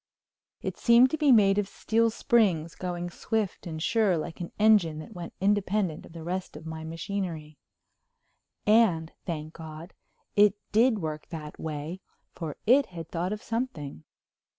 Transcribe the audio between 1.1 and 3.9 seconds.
to be made of steel springs going swift and